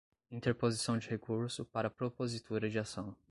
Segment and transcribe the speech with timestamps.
[0.31, 3.15] interposição de recurso, para propositura de ação